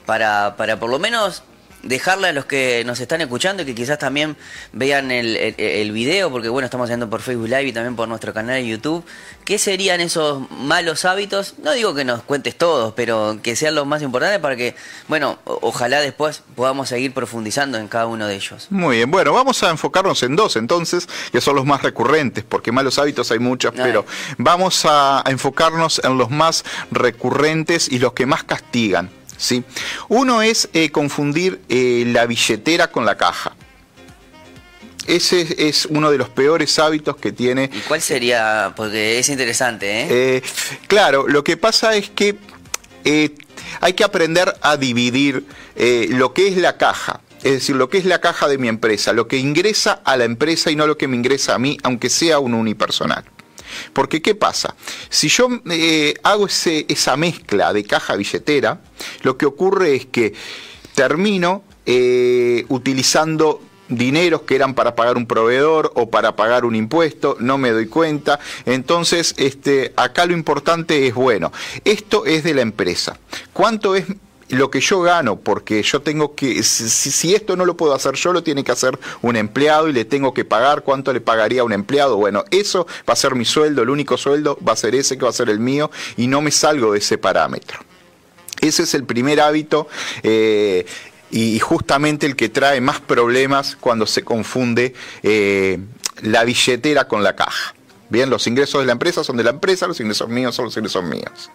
para, 0.05 0.57
para 0.57 0.81
por 0.81 0.91
lo 0.91 0.99
menos 0.99 1.45
dejarle 1.85 2.29
a 2.29 2.33
los 2.33 2.47
que 2.47 2.83
nos 2.85 3.00
están 3.00 3.21
escuchando 3.21 3.62
y 3.62 3.67
que 3.67 3.75
quizás 3.75 3.99
también 3.99 4.37
vean 4.73 5.11
el, 5.11 5.37
el, 5.37 5.93
video, 5.93 6.31
porque 6.31 6.49
bueno, 6.49 6.64
estamos 6.64 6.87
haciendo 6.87 7.09
por 7.09 7.21
Facebook 7.21 7.49
Live 7.49 7.64
y 7.64 7.73
también 7.73 7.97
por 7.97 8.09
nuestro 8.09 8.33
canal 8.33 8.57
de 8.57 8.67
YouTube. 8.67 9.05
¿Qué 9.45 9.59
serían 9.59 10.00
esos 10.00 10.50
malos 10.50 11.05
hábitos? 11.05 11.55
No 11.62 11.73
digo 11.73 11.95
que 11.95 12.05
nos 12.05 12.23
cuentes 12.23 12.57
todos, 12.57 12.95
pero 12.95 13.38
que 13.43 13.57
sean 13.57 13.75
los 13.75 13.87
más 13.87 14.03
importantes 14.03 14.41
para 14.41 14.57
que, 14.57 14.75
bueno, 15.09 15.38
ojalá 15.45 16.00
después 16.00 16.43
podamos 16.55 16.88
seguir 16.88 17.12
profundizando 17.12 17.79
en 17.79 17.88
cada 17.88 18.07
uno 18.07 18.26
de 18.26 18.35
ellos. 18.35 18.67
Muy 18.71 18.97
bien, 18.97 19.11
bueno, 19.11 19.33
vamos 19.33 19.62
a 19.62 19.71
enfocarnos 19.71 20.23
en 20.23 20.37
dos 20.37 20.57
entonces, 20.57 21.09
que 21.31 21.41
son 21.41 21.57
los 21.57 21.67
más 21.67 21.83
recurrentes, 21.83 22.45
porque 22.45 22.73
malos 22.73 22.99
hábitos 22.99 23.31
hay 23.31 23.38
muchos, 23.38 23.73
pero 23.75 24.07
vamos 24.38 24.85
a 24.87 25.23
enfocarnos 25.26 26.00
en 26.05 26.17
los 26.19 26.31
más 26.31 26.64
recurrentes 26.91 27.91
y 27.91 27.99
los 27.99 28.12
que 28.12 28.26
más 28.26 28.45
castigan. 28.45 29.11
¿Sí? 29.37 29.64
Uno 30.09 30.43
es 30.43 30.69
eh, 30.73 30.91
confundir 30.91 31.61
eh, 31.69 32.05
la 32.07 32.26
billetera 32.26 32.91
con 32.91 33.05
la 33.05 33.17
caja. 33.17 33.55
Ese 35.07 35.69
es 35.69 35.87
uno 35.87 36.11
de 36.11 36.17
los 36.17 36.31
peores 36.31 36.79
hábitos 36.79 37.17
que 37.17 37.31
tiene. 37.31 37.71
¿Y 37.73 37.81
cuál 37.81 38.00
sería? 38.00 38.73
Porque 38.75 39.19
es 39.19 39.29
interesante, 39.29 40.03
¿eh? 40.03 40.07
eh 40.11 40.43
claro, 40.87 41.26
lo 41.29 41.45
que 41.45 41.59
pasa 41.59 41.95
es 41.95 42.09
que 42.09 42.38
hay 43.81 43.93
que 43.93 44.05
aprender 44.05 44.57
a 44.62 44.79
dividir 44.79 45.45
lo 45.76 46.33
que 46.33 46.49
es 46.49 46.57
la 46.57 46.79
caja. 46.79 47.21
Es 47.43 47.53
decir, 47.53 47.76
lo 47.76 47.91
que 47.91 47.99
es 47.99 48.07
la 48.07 48.23
caja 48.23 48.49
de 48.49 48.57
mi 48.57 48.69
empresa, 48.69 49.12
lo 49.12 49.29
que 49.29 49.37
ingresa 49.37 50.00
a 50.07 50.17
la 50.17 50.25
empresa 50.25 50.71
y 50.71 50.76
no 50.76 50.87
lo 50.87 50.97
que 50.97 51.07
me 51.07 51.17
ingresa 51.17 51.55
a 51.55 51.59
mí, 51.59 51.76
aunque 51.83 52.09
sea 52.09 52.38
un 52.38 52.55
unipersonal. 52.55 53.25
Porque 53.93 54.23
¿qué 54.23 54.35
pasa? 54.35 54.75
Si 55.09 55.28
yo 55.28 55.49
eh, 55.71 56.14
hago 56.23 56.47
esa 56.47 57.16
mezcla 57.16 57.73
de 57.73 57.85
caja 57.85 58.16
billetera, 58.16 58.81
lo 59.23 59.37
que 59.37 59.47
ocurre 59.47 59.95
es 59.95 60.07
que 60.07 60.35
termino 60.95 61.62
eh, 61.87 62.64
utilizando 62.69 63.61
dineros 63.88 64.43
que 64.43 64.54
eran 64.54 64.75
para 64.75 64.95
pagar 64.95 65.16
un 65.16 65.26
proveedor 65.26 65.93
o 65.95 66.09
para 66.09 66.37
pagar 66.37 66.64
un 66.64 66.75
impuesto, 66.75 67.37
no 67.40 67.59
me 67.59 67.71
doy 67.71 67.87
cuenta. 67.87 68.40
Entonces, 68.64 69.35
este, 69.37 69.93
acá 69.97 70.26
lo 70.26 70.33
importante 70.33 71.07
es, 71.07 71.14
bueno, 71.14 71.52
esto 71.85 72.25
es 72.26 72.45
de 72.45 72.54
la 72.54 72.62
empresa. 72.62 73.19
¿Cuánto 73.52 73.95
es 73.95 74.07
lo 74.51 74.71
que 74.71 74.81
yo 74.81 75.01
gano, 75.01 75.37
porque 75.37 75.83
yo 75.83 76.03
tengo 76.03 76.35
que, 76.35 76.63
si, 76.63 77.35
esto 77.35 77.57
no 77.57 77.65
lo 77.65 77.77
puedo 77.77 77.95
hacer 77.95 78.15
yo, 78.15 78.33
lo 78.33 78.43
tiene 78.43 78.65
que 78.65 78.73
hacer 78.73 78.99
un 79.23 79.37
empleado 79.37 79.89
y 79.89 79.93
le 79.93 80.05
tengo 80.05 80.35
que 80.35 80.45
pagar, 80.45 80.83
¿cuánto 80.83 81.13
le 81.13 81.21
pagaría 81.21 81.63
a 81.63 81.65
un 81.65 81.73
empleado? 81.73 82.17
Bueno, 82.17 82.45
eso 82.51 82.87
va 83.09 83.15
a 83.15 83.17
ser 83.17 83.35
mi 83.35 83.45
sueldo, 83.45 83.83
el 83.83 83.91
único 83.91 84.17
sueldo 84.17 84.59
va 84.67 84.73
a 84.73 84.77
ser 84.77 84.95
ese 84.95 85.17
que 85.17 85.25
va 85.25 85.31
a 85.31 85.35
ser 85.35 85.49
el 85.49 85.61
mío 85.61 85.91
y 86.17 86.27
no 86.27 86.41
me 86.41 86.51
salgo 86.51 86.93
de 86.93 86.99
ese 86.99 87.19
parámetro. 87.19 87.81
Ese 88.61 88.85
es 88.85 88.95
el 88.95 89.05
primer 89.05 89.41
hábito 89.41 89.89
eh, 90.23 90.87
y 91.31 91.59
justamente 91.59 92.27
el 92.27 92.37
que 92.37 92.49
trae 92.49 92.81
más 92.81 93.01
problemas 93.01 93.77
cuando 93.81 94.07
se 94.07 94.23
confunde 94.23 94.95
eh, 95.23 95.79
la 96.23 96.45
billetera 96.45 97.09
con 97.09 97.23
la 97.23 97.35
caja. 97.35 97.75
Bien, 98.09 98.31
los 98.31 98.47
ingresos 98.47 98.81
de 98.81 98.87
la 98.87 98.93
empresa 98.93 99.25
son 99.25 99.37
de 99.37 99.45
la 99.45 99.51
empresa, 99.51 99.87
los 99.87 99.99
ingresos 100.01 100.29
míos 100.29 100.55
son 100.55 100.67
los 100.67 100.77
ingresos 100.77 101.03
míos. 101.05 101.51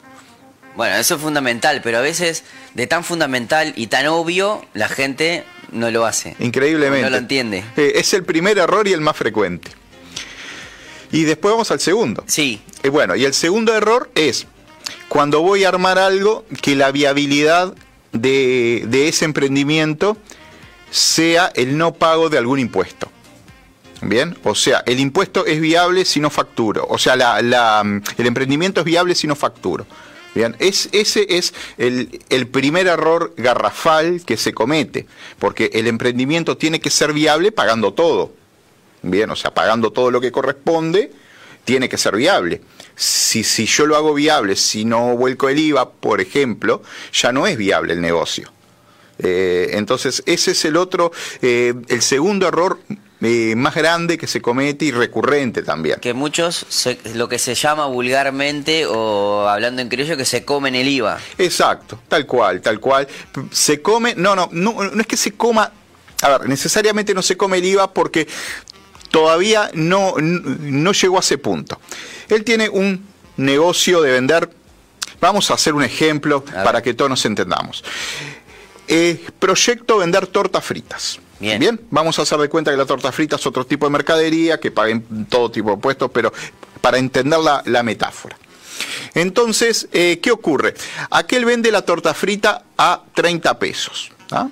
Bueno, 0.75 0.95
eso 0.95 1.15
es 1.15 1.21
fundamental, 1.21 1.81
pero 1.83 1.97
a 1.97 2.01
veces 2.01 2.43
de 2.73 2.87
tan 2.87 3.03
fundamental 3.03 3.73
y 3.75 3.87
tan 3.87 4.07
obvio, 4.07 4.65
la 4.73 4.87
gente 4.87 5.43
no 5.71 5.91
lo 5.91 6.05
hace. 6.05 6.35
Increíblemente. 6.39 7.03
No 7.03 7.09
lo 7.09 7.17
entiende. 7.17 7.63
Eh, 7.77 7.93
es 7.95 8.13
el 8.13 8.23
primer 8.23 8.57
error 8.57 8.87
y 8.87 8.93
el 8.93 9.01
más 9.01 9.17
frecuente. 9.17 9.71
Y 11.11 11.23
después 11.23 11.51
vamos 11.53 11.71
al 11.71 11.79
segundo. 11.79 12.23
Sí. 12.27 12.61
Eh, 12.83 12.89
bueno, 12.89 13.15
y 13.15 13.25
el 13.25 13.33
segundo 13.33 13.75
error 13.75 14.09
es 14.15 14.47
cuando 15.07 15.41
voy 15.41 15.63
a 15.63 15.69
armar 15.69 15.97
algo 15.97 16.45
que 16.61 16.75
la 16.75 16.91
viabilidad 16.91 17.73
de, 18.11 19.07
ese 19.07 19.25
emprendimiento 19.25 20.17
sea 20.91 21.51
el 21.55 21.77
no 21.77 21.93
pago 21.93 22.29
de 22.29 22.37
algún 22.37 22.59
impuesto. 22.59 23.11
Bien, 24.01 24.37
o 24.43 24.55
sea, 24.55 24.81
el 24.85 24.99
impuesto 24.99 25.45
es 25.45 25.59
viable 25.59 26.05
si 26.05 26.21
no 26.21 26.29
facturo. 26.29 26.87
O 26.89 26.97
sea, 26.97 27.15
el 27.39 28.25
emprendimiento 28.25 28.81
es 28.81 28.85
viable 28.85 29.13
si 29.13 29.27
no 29.27 29.35
facturo. 29.35 29.85
Bien, 30.35 30.55
es, 30.59 30.89
ese 30.91 31.25
es 31.29 31.53
el, 31.77 32.21
el, 32.29 32.47
primer 32.47 32.87
error 32.87 33.33
garrafal 33.35 34.21
que 34.25 34.37
se 34.37 34.53
comete, 34.53 35.07
porque 35.39 35.71
el 35.73 35.87
emprendimiento 35.87 36.55
tiene 36.55 36.79
que 36.79 36.91
ser 36.91 37.13
viable 37.13 37.51
pagando 37.51 37.93
todo. 37.93 38.33
Bien, 39.01 39.29
o 39.29 39.35
sea, 39.35 39.53
pagando 39.53 39.91
todo 39.91 40.11
lo 40.11 40.21
que 40.21 40.31
corresponde, 40.31 41.11
tiene 41.65 41.89
que 41.89 41.97
ser 41.97 42.15
viable. 42.15 42.61
Si, 42.95 43.43
si 43.43 43.65
yo 43.65 43.85
lo 43.85 43.95
hago 43.95 44.13
viable, 44.13 44.55
si 44.55 44.85
no 44.85 45.15
vuelco 45.15 45.49
el 45.49 45.59
IVA, 45.59 45.91
por 45.91 46.21
ejemplo, 46.21 46.83
ya 47.13 47.31
no 47.31 47.47
es 47.47 47.57
viable 47.57 47.93
el 47.93 48.01
negocio. 48.01 48.51
Eh, 49.19 49.71
entonces, 49.73 50.23
ese 50.25 50.51
es 50.51 50.65
el 50.65 50.77
otro, 50.77 51.11
eh, 51.41 51.73
el 51.87 52.01
segundo 52.01 52.47
error 52.47 52.79
eh, 53.21 53.53
más 53.55 53.75
grande 53.75 54.17
que 54.17 54.27
se 54.27 54.41
comete 54.41 54.85
y 54.85 54.91
recurrente 54.91 55.61
también. 55.61 55.99
Que 55.99 56.13
muchos, 56.13 56.65
lo 57.15 57.27
que 57.27 57.37
se 57.37 57.53
llama 57.53 57.85
vulgarmente 57.87 58.85
o 58.85 59.47
hablando 59.47 59.81
en 59.81 59.89
criollo, 59.89 60.15
que 60.15 60.25
se 60.25 60.45
comen 60.45 60.73
el 60.75 60.87
IVA. 60.87 61.19
Exacto, 61.37 61.99
tal 62.07 62.25
cual, 62.25 62.61
tal 62.61 62.79
cual. 62.79 63.07
Se 63.51 63.81
come, 63.81 64.15
no, 64.15 64.35
no, 64.35 64.47
no, 64.53 64.73
no 64.83 65.01
es 65.01 65.07
que 65.07 65.17
se 65.17 65.33
coma, 65.33 65.71
a 66.21 66.29
ver, 66.29 66.47
necesariamente 66.47 67.13
no 67.13 67.21
se 67.21 67.35
come 67.35 67.57
el 67.57 67.65
IVA 67.65 67.93
porque 67.93 68.25
todavía 69.11 69.69
no, 69.73 70.13
no 70.17 70.91
llegó 70.93 71.17
a 71.17 71.19
ese 71.19 71.37
punto. 71.37 71.79
Él 72.29 72.45
tiene 72.45 72.69
un 72.69 73.05
negocio 73.35 74.01
de 74.01 74.11
vender, 74.11 74.49
vamos 75.19 75.51
a 75.51 75.55
hacer 75.55 75.73
un 75.73 75.83
ejemplo 75.83 76.45
para 76.45 76.81
que 76.81 76.93
todos 76.93 77.09
nos 77.09 77.25
entendamos. 77.25 77.83
Eh, 78.87 79.23
proyecto 79.39 79.97
vender 79.97 80.25
tortas 80.27 80.63
fritas. 80.63 81.19
Bien. 81.39 81.79
vamos 81.89 82.19
a 82.19 82.23
hacer 82.23 82.37
de 82.37 82.49
cuenta 82.49 82.71
que 82.71 82.77
la 82.77 82.85
torta 82.85 83.11
frita 83.11 83.37
es 83.37 83.45
otro 83.45 83.65
tipo 83.65 83.85
de 83.85 83.91
mercadería, 83.91 84.59
que 84.59 84.71
paguen 84.71 85.25
todo 85.29 85.49
tipo 85.49 85.71
de 85.71 85.77
puestos, 85.77 86.11
pero 86.11 86.33
para 86.81 86.97
entender 86.97 87.39
la, 87.39 87.83
metáfora. 87.83 88.37
Entonces, 89.13 89.87
eh, 89.91 90.19
¿qué 90.21 90.31
ocurre? 90.31 90.73
Aquel 91.09 91.45
vende 91.45 91.71
la 91.71 91.81
torta 91.81 92.13
frita 92.13 92.63
a 92.77 93.01
30 93.13 93.57
pesos. 93.57 94.11
¿ah? 94.31 94.49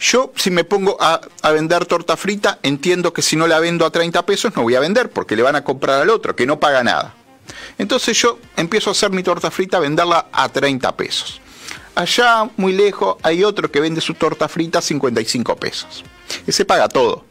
Yo, 0.00 0.32
si 0.36 0.50
me 0.50 0.64
pongo 0.64 0.96
a, 1.00 1.20
a, 1.42 1.50
vender 1.52 1.86
torta 1.86 2.16
frita, 2.16 2.58
entiendo 2.62 3.12
que 3.12 3.22
si 3.22 3.36
no 3.36 3.46
la 3.46 3.60
vendo 3.60 3.86
a 3.86 3.90
30 3.90 4.26
pesos, 4.26 4.54
no 4.56 4.62
voy 4.62 4.74
a 4.74 4.80
vender, 4.80 5.10
porque 5.10 5.36
le 5.36 5.42
van 5.42 5.56
a 5.56 5.64
comprar 5.64 6.00
al 6.00 6.10
otro, 6.10 6.34
que 6.34 6.46
no 6.46 6.58
paga 6.58 6.82
nada. 6.82 7.14
Entonces 7.78 8.20
yo 8.20 8.38
empiezo 8.56 8.90
a 8.90 8.92
hacer 8.92 9.10
mi 9.10 9.22
torta 9.22 9.50
frita, 9.50 9.78
venderla 9.78 10.26
a 10.32 10.48
30 10.48 10.96
pesos. 10.96 11.40
Allá, 11.94 12.48
muy 12.56 12.72
lejos, 12.72 13.16
hay 13.22 13.44
otro 13.44 13.70
que 13.70 13.80
vende 13.80 14.00
su 14.00 14.14
torta 14.14 14.48
frita 14.48 14.78
a 14.78 14.82
55 14.82 15.56
pesos. 15.56 16.04
Ese 16.46 16.64
paga 16.64 16.88
todo. 16.88 17.24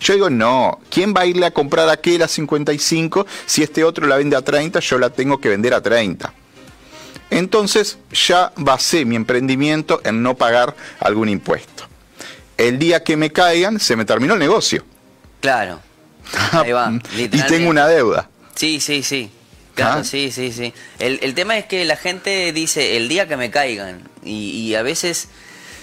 Yo 0.00 0.14
digo, 0.14 0.30
no, 0.30 0.80
¿quién 0.90 1.12
va 1.14 1.22
a 1.22 1.26
irle 1.26 1.46
a 1.46 1.50
comprar 1.50 1.88
aquel 1.88 2.22
a 2.22 2.28
55 2.28 3.26
si 3.44 3.62
este 3.62 3.84
otro 3.84 4.06
la 4.06 4.16
vende 4.16 4.36
a 4.36 4.42
30? 4.42 4.80
Yo 4.80 4.98
la 4.98 5.10
tengo 5.10 5.38
que 5.40 5.50
vender 5.50 5.74
a 5.74 5.82
30. 5.82 6.32
Entonces 7.30 7.98
ya 8.10 8.52
basé 8.56 9.04
mi 9.04 9.16
emprendimiento 9.16 10.00
en 10.04 10.22
no 10.22 10.36
pagar 10.36 10.74
algún 11.00 11.28
impuesto. 11.28 11.84
El 12.56 12.78
día 12.78 13.04
que 13.04 13.16
me 13.16 13.30
caigan, 13.30 13.78
se 13.78 13.94
me 13.96 14.04
terminó 14.04 14.34
el 14.34 14.40
negocio. 14.40 14.84
Claro. 15.40 15.80
Ahí 16.52 16.72
va. 16.72 16.90
y 17.16 17.28
tengo 17.28 17.68
una 17.68 17.86
deuda. 17.86 18.28
Sí, 18.54 18.80
sí, 18.80 19.02
sí. 19.02 19.30
Claro, 19.78 20.04
sí, 20.04 20.32
sí, 20.32 20.52
sí. 20.52 20.74
El, 20.98 21.34
tema 21.34 21.56
es 21.56 21.66
que 21.66 21.84
la 21.84 21.96
gente 21.96 22.52
dice 22.52 22.96
el 22.96 23.08
día 23.08 23.28
que 23.28 23.36
me 23.36 23.50
caigan 23.50 24.02
y, 24.24 24.74
a 24.74 24.82
veces 24.82 25.28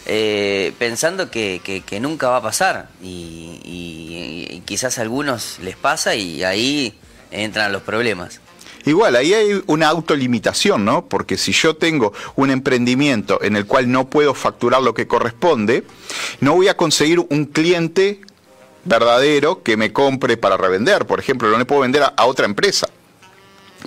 eh, 0.05 0.73
pensando 0.77 1.31
que, 1.31 1.61
que, 1.63 1.99
nunca 1.99 2.27
va 2.27 2.37
a 2.37 2.41
pasar 2.41 2.89
y, 3.01 3.61
y, 3.63 4.61
quizás 4.65 4.97
a 4.97 5.01
algunos 5.01 5.59
les 5.61 5.77
pasa 5.77 6.15
y 6.15 6.43
ahí 6.43 6.93
entran 7.31 7.71
los 7.71 7.83
problemas. 7.83 8.41
Igual, 8.85 9.15
ahí 9.15 9.33
hay 9.33 9.63
una 9.65 9.87
autolimitación, 9.87 10.85
¿no? 10.85 11.07
Porque 11.07 11.37
si 11.37 11.53
yo 11.53 11.75
tengo 11.75 12.13
un 12.35 12.51
emprendimiento 12.51 13.41
en 13.41 13.55
el 13.55 13.65
cual 13.65 13.89
no 13.89 14.09
puedo 14.09 14.33
facturar 14.33 14.83
lo 14.83 14.93
que 14.93 15.07
corresponde, 15.07 15.83
no 16.41 16.53
voy 16.53 16.67
a 16.67 16.77
conseguir 16.77 17.19
un 17.19 17.45
cliente 17.45 18.19
verdadero 18.83 19.63
que 19.63 19.77
me 19.77 19.91
compre 19.91 20.37
para 20.37 20.57
revender. 20.57 21.07
Por 21.07 21.19
ejemplo, 21.19 21.49
no 21.49 21.57
le 21.57 21.65
puedo 21.65 21.81
vender 21.81 22.03
a, 22.03 22.25
otra 22.25 22.45
empresa 22.45 22.87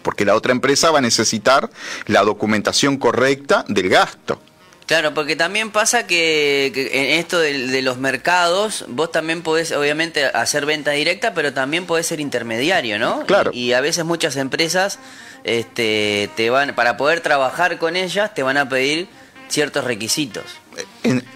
porque 0.01 0.25
la 0.25 0.35
otra 0.35 0.53
empresa 0.53 0.91
va 0.91 0.99
a 0.99 1.03
necesitar 1.03 1.71
la 2.07 2.23
documentación 2.23 2.97
correcta 2.97 3.65
del 3.69 3.89
gasto. 3.89 4.41
Claro, 4.87 5.13
porque 5.13 5.37
también 5.37 5.71
pasa 5.71 6.07
que, 6.07 6.73
en 6.93 7.19
esto 7.21 7.39
de, 7.39 7.83
los 7.83 7.99
mercados, 7.99 8.87
vos 8.89 9.13
también 9.13 9.43
podés, 9.43 9.71
obviamente, 9.73 10.25
hacer 10.25 10.65
venta 10.65 10.93
directa, 10.93 11.35
pero 11.35 11.53
también 11.53 11.85
podés 11.85 12.07
ser 12.07 12.21
intermediario, 12.21 12.99
¿no? 12.99 13.27
Claro. 13.27 13.51
Y, 13.53 13.75
a 13.75 13.83
veces 13.83 14.07
muchas 14.07 14.37
empresas, 14.37 14.99
este, 15.45 16.31
te 16.37 16.49
van, 16.49 16.75
para 16.75 16.97
poder 16.97 17.21
trabajar 17.21 17.77
con 17.77 17.97
ellas, 17.97 18.33
te 18.33 18.43
van 18.43 18.57
a 18.57 18.67
pedir 18.71 19.09
ciertos 19.49 19.85
requisitos. 19.85 20.45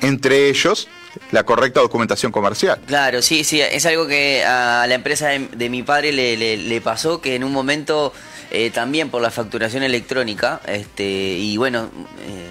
entre 0.00 0.49
ellos, 0.49 0.88
la 1.31 1.45
correcta 1.45 1.81
documentación 1.81 2.33
comercial. 2.33 2.81
Claro, 2.87 3.23
sí, 3.23 3.45
sí, 3.45 3.61
es 3.61 3.85
algo 3.87 4.07
que 4.07 4.45
a 4.45 4.87
la 4.87 4.95
empresa 4.95 5.28
de, 5.28 5.69
mi 5.69 5.83
padre 5.83 6.12
le, 6.12 6.57
le, 6.57 6.81
pasó, 6.81 7.21
que 7.21 7.35
en 7.35 7.45
un 7.45 7.52
momento, 7.52 8.12
eh, 8.52 8.71
también 8.71 9.11
por 9.11 9.23
la 9.23 9.30
facturación 9.30 9.82
electrónica, 9.82 10.61
este, 10.66 11.04
y 11.04 11.56
bueno... 11.56 11.90
Eh, 12.26 12.50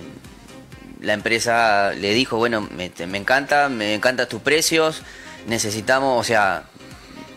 la 1.01 1.13
empresa 1.13 1.93
le 1.93 2.13
dijo, 2.13 2.37
bueno, 2.37 2.61
me, 2.61 2.91
me 3.07 3.17
encanta, 3.17 3.69
me 3.69 3.95
encantan 3.95 4.29
tus 4.29 4.39
precios, 4.39 5.01
necesitamos, 5.47 6.19
o 6.19 6.23
sea, 6.23 6.65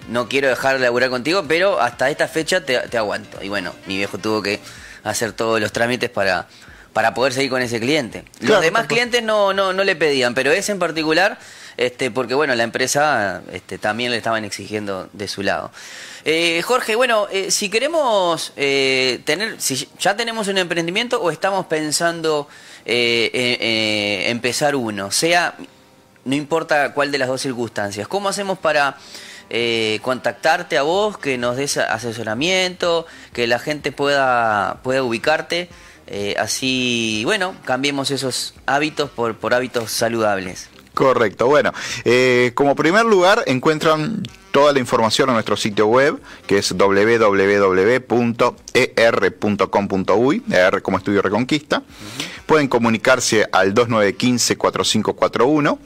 no 0.08 0.28
quiero 0.28 0.48
dejar 0.48 0.74
de 0.74 0.84
laburar 0.84 1.10
contigo, 1.10 1.44
pero 1.48 1.80
hasta 1.80 2.10
esta 2.10 2.28
fecha 2.28 2.64
te, 2.64 2.98
aguanto. 2.98 3.42
Y 3.42 3.48
bueno, 3.48 3.74
mi 3.86 3.96
viejo 3.96 4.18
tuvo 4.18 4.42
que 4.42 4.60
hacer 5.02 5.32
todos 5.32 5.60
los 5.60 5.72
trámites 5.72 6.10
para, 6.10 6.46
para 6.92 7.14
poder 7.14 7.32
seguir 7.32 7.50
con 7.50 7.62
ese 7.62 7.80
cliente. 7.80 8.24
los 8.40 8.60
demás 8.60 8.86
clientes 8.86 9.22
no, 9.22 9.52
no, 9.54 9.72
no 9.72 9.84
le 9.84 9.96
pedían, 9.96 10.34
pero 10.34 10.52
ese 10.52 10.72
en 10.72 10.78
particular, 10.78 11.38
este, 11.76 12.10
porque 12.10 12.34
bueno, 12.34 12.54
la 12.54 12.62
empresa 12.62 13.42
este, 13.52 13.78
también 13.78 14.10
le 14.10 14.16
estaban 14.16 14.44
exigiendo 14.44 15.08
de 15.12 15.28
su 15.28 15.42
lado. 15.42 15.70
Eh, 16.26 16.62
Jorge, 16.62 16.96
bueno, 16.96 17.26
eh, 17.30 17.50
si 17.50 17.68
queremos 17.68 18.52
eh, 18.56 19.20
tener, 19.24 19.60
si 19.60 19.88
ya 19.98 20.16
tenemos 20.16 20.48
un 20.48 20.56
emprendimiento 20.56 21.20
o 21.20 21.30
estamos 21.30 21.66
pensando 21.66 22.48
eh, 22.86 23.30
eh, 23.34 23.58
eh, 23.60 24.30
empezar 24.30 24.74
uno, 24.74 25.10
sea, 25.10 25.54
no 26.24 26.34
importa 26.34 26.94
cuál 26.94 27.12
de 27.12 27.18
las 27.18 27.28
dos 27.28 27.42
circunstancias. 27.42 28.08
¿Cómo 28.08 28.28
hacemos 28.28 28.58
para 28.58 28.96
contactarte 30.00 30.78
a 30.78 30.82
vos, 30.82 31.18
que 31.18 31.36
nos 31.36 31.56
des 31.56 31.76
asesoramiento, 31.76 33.06
que 33.34 33.46
la 33.46 33.58
gente 33.58 33.92
pueda, 33.92 34.80
pueda 34.82 35.02
ubicarte? 35.02 35.68
así, 36.38 37.22
bueno, 37.24 37.54
cambiemos 37.64 38.10
esos 38.10 38.54
hábitos 38.66 39.10
por, 39.10 39.36
por 39.36 39.54
hábitos 39.54 39.90
saludables. 39.90 40.70
Correcto. 40.94 41.48
Bueno, 41.48 41.72
como 42.54 42.74
primer 42.74 43.04
lugar 43.04 43.42
encuentran 43.46 44.22
toda 44.52 44.72
la 44.72 44.78
información 44.78 45.28
en 45.30 45.34
nuestro 45.34 45.56
sitio 45.56 45.88
web, 45.88 46.20
que 46.46 46.58
es 46.58 46.76
www.er.com.uy, 46.76 47.32
ER 50.50 50.82
como 50.82 50.98
Estudio 50.98 51.22
Reconquista. 51.22 51.82
Pueden 52.46 52.68
comunicarse 52.68 53.48
al 53.50 53.74
2915-4541 53.74 55.78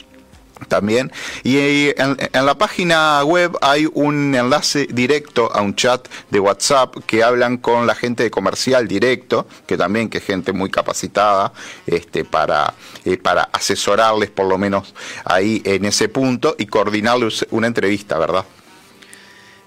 también. 0.67 1.11
Y 1.43 1.89
en, 1.99 2.17
la 2.33 2.57
página 2.57 3.23
web 3.23 3.57
hay 3.61 3.87
un 3.93 4.35
enlace 4.35 4.87
directo 4.91 5.51
a 5.53 5.61
un 5.61 5.75
chat 5.75 6.07
de 6.29 6.39
WhatsApp 6.39 6.95
que 7.05 7.23
hablan 7.23 7.57
con 7.57 7.87
la 7.87 7.95
gente 7.95 8.23
de 8.23 8.31
comercial 8.31 8.87
directo, 8.87 9.47
que 9.65 9.77
también 9.77 10.09
que 10.09 10.19
es 10.19 10.23
gente 10.23 10.53
muy 10.53 10.69
capacitada 10.69 11.53
este, 11.87 12.25
para, 12.25 12.73
eh, 13.05 13.17
para 13.17 13.43
asesorarles 13.43 14.29
por 14.29 14.47
lo 14.47 14.57
menos 14.57 14.93
ahí 15.25 15.61
en 15.65 15.85
ese 15.85 16.09
punto 16.09 16.55
y 16.57 16.65
coordinarles 16.65 17.45
una 17.51 17.67
entrevista, 17.67 18.17
¿verdad? 18.17 18.45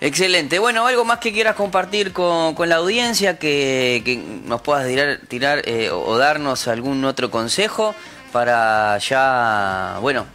Excelente. 0.00 0.58
Bueno, 0.58 0.84
algo 0.84 1.04
más 1.04 1.18
que 1.20 1.32
quieras 1.32 1.54
compartir 1.54 2.12
con, 2.12 2.56
la 2.68 2.76
audiencia, 2.76 3.38
que, 3.38 4.20
nos 4.46 4.60
puedas 4.60 4.88
tirar, 4.88 5.20
tirar 5.28 5.62
eh, 5.64 5.90
o 5.92 6.18
darnos 6.18 6.66
algún 6.66 7.04
otro 7.04 7.30
consejo 7.30 7.94
para 8.32 8.98
ya, 8.98 9.98
bueno, 10.00 10.26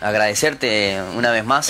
agradecerte 0.00 1.00
una 1.16 1.30
vez 1.30 1.44
más 1.44 1.68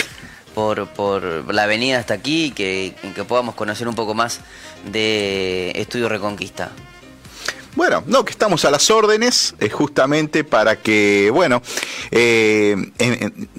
por, 0.55 0.89
por 0.89 1.53
la 1.55 1.67
venida 1.67 1.99
hasta 1.99 2.15
aquí 2.15 2.47
y 2.47 2.51
que, 2.51 2.95
que 3.15 3.25
podamos 3.25 3.55
conocer 3.55 3.89
un 3.89 3.95
poco 3.95 4.15
más 4.15 4.41
de 4.91 5.73
Estudio 5.75 6.09
Reconquista. 6.09 6.71
Bueno, 7.77 8.03
no, 8.07 8.25
que 8.25 8.31
estamos 8.31 8.65
a 8.65 8.71
las 8.71 8.91
órdenes, 8.91 9.55
es 9.61 9.71
justamente 9.71 10.45
para 10.45 10.77
que, 10.77 11.31
bueno, 11.31 11.61
eh, 12.11 12.75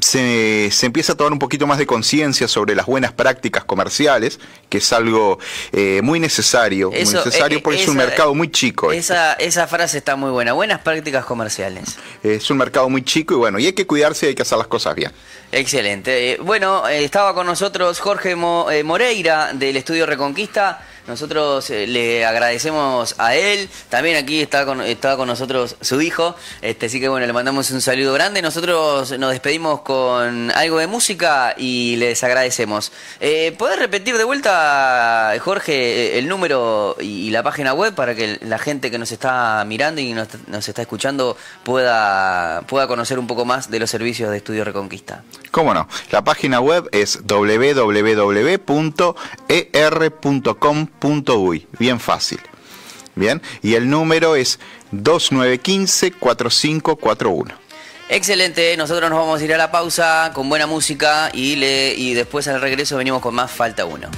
se, 0.02 0.70
se 0.72 0.86
empiece 0.88 1.12
a 1.12 1.16
tomar 1.16 1.32
un 1.32 1.38
poquito 1.38 1.68
más 1.68 1.78
de 1.78 1.86
conciencia 1.86 2.48
sobre 2.48 2.74
las 2.74 2.88
buenas 2.88 3.12
prácticas 3.12 3.64
comerciales, 3.64 4.40
que 4.70 4.80
es 4.80 4.92
algo 4.92 5.38
eh, 5.72 6.02
muy 6.04 6.20
necesario, 6.20 6.90
muy 6.90 7.00
necesario 7.00 7.60
eh, 7.60 7.62
porque 7.62 7.84
es 7.84 7.88
un 7.88 7.98
mercado 7.98 8.34
muy 8.34 8.50
chico. 8.50 8.92
Este. 8.92 9.14
Esa, 9.14 9.34
esa 9.34 9.68
frase 9.68 10.00
está 10.00 10.16
muy 10.16 10.32
buena, 10.32 10.54
buenas 10.54 10.80
prácticas 10.82 11.24
comerciales. 11.24 11.98
Es 12.24 12.50
un 12.50 12.58
mercado 12.58 12.90
muy 12.90 13.04
chico 13.04 13.36
y 13.36 13.38
bueno, 13.38 13.60
y 13.60 13.68
hay 13.68 13.74
que 13.74 13.86
cuidarse 13.86 14.26
y 14.26 14.30
hay 14.30 14.36
que 14.36 14.42
hacer 14.42 14.58
las 14.58 14.68
cosas 14.68 14.96
bien. 14.96 15.12
Excelente. 15.52 16.40
Bueno, 16.42 16.88
estaba 16.88 17.36
con 17.36 17.46
nosotros 17.46 18.00
Jorge 18.00 18.36
Moreira 18.36 19.54
del 19.54 19.78
Estudio 19.78 20.08
Reconquista. 20.08 20.82
Nosotros 21.08 21.70
eh, 21.70 21.88
le 21.88 22.26
agradecemos 22.26 23.16
a 23.18 23.34
él. 23.36 23.70
También 23.90 24.18
aquí 24.18 24.42
está 24.42 24.66
con, 24.66 24.82
estaba 24.82 25.16
con 25.16 25.28
nosotros 25.28 25.78
su 25.80 26.02
hijo. 26.02 26.36
Este, 26.62 26.88
así 26.88 27.00
que 27.00 27.08
bueno, 27.08 27.26
le 27.26 27.32
mandamos 27.32 27.72
un 27.72 27.80
saludo 27.80 28.14
grande. 28.14 28.42
Nosotros 28.42 29.18
nos 29.18 29.32
despedimos 29.32 29.82
con 29.82 30.52
algo 30.52 30.80
de 30.80 30.88
música 30.88 31.56
y 31.58 31.96
les 31.96 32.22
agradecemos. 32.24 32.92
Eh, 33.22 33.56
¿Podés 33.58 33.80
repetir 33.80 34.18
de 34.18 34.26
vuelta, 34.26 35.34
Jorge, 35.40 36.20
el 36.20 36.28
número 36.28 36.98
y, 37.00 37.28
la 37.32 37.44
página 37.44 37.74
web 37.74 37.94
para 37.94 38.16
que 38.16 38.40
la 38.42 38.58
gente 38.58 38.90
que 38.92 38.98
nos 38.98 39.12
está 39.12 39.64
mirando 39.66 40.02
y 40.02 40.14
nos, 40.14 40.28
nos 40.48 40.68
está 40.68 40.82
escuchando 40.82 41.38
pueda, 41.64 42.64
pueda 42.68 42.88
conocer 42.88 43.20
un 43.20 43.28
poco 43.28 43.46
más 43.46 43.70
de 43.70 43.80
los 43.80 43.90
servicios 43.90 44.30
de 44.32 44.38
Estudio 44.38 44.66
Reconquista? 44.66 45.24
¿Cómo 45.52 45.74
no? 45.74 45.88
La 46.12 46.24
página 46.24 46.60
web 46.60 46.90
es 46.92 47.20
www.er.com 47.26 47.98
uy, 51.02 51.66
bien 51.80 52.00
fácil. 52.00 52.40
Bien, 53.16 53.42
y 53.64 53.74
el 53.74 53.90
número 53.90 54.36
es 54.36 54.60
2915-4541. 54.94 57.56
Excelente, 58.10 58.78
nosotros 58.78 59.10
nos 59.10 59.20
vamos 59.20 59.42
a 59.42 59.44
ir 59.44 59.54
a 59.54 59.58
la 59.58 59.70
pausa 59.72 60.32
con 60.34 60.48
buena 60.48 60.68
música 60.68 61.30
y, 61.34 61.58
le, 61.58 61.94
y 61.96 62.14
después 62.14 62.48
al 62.48 62.62
regreso 62.62 62.96
venimos 62.96 63.22
con 63.22 63.36
más 63.36 63.52
Falta 63.52 63.84
1. 63.86 64.10